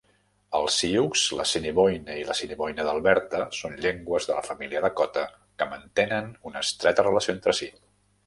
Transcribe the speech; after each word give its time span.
El 0.59 0.63
sioux, 0.75 1.19
l'assiniboine 1.39 2.15
i 2.21 2.23
l'assiniboine 2.29 2.85
d'Alberta 2.87 3.43
són 3.59 3.77
llengües 3.85 4.27
de 4.31 4.37
la 4.39 4.43
família 4.49 4.83
dakota 4.87 5.25
que 5.61 5.67
mantenen 5.75 6.31
una 6.53 6.65
estreta 6.69 7.05
relació 7.09 7.37
entre 7.39 7.55
si. 7.61 7.69